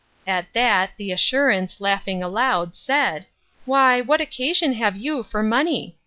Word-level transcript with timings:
At 0.25 0.51
that, 0.53 0.93
the 0.97 1.11
assurance, 1.11 1.79
laughing 1.79 2.21
loud, 2.21 2.73
said, 2.75 3.27
Why, 3.65 4.01
what 4.01 4.19
occasion 4.19 4.73
have 4.73 4.95
you 4.97 5.21
for 5.21 5.43
money? 5.43 5.95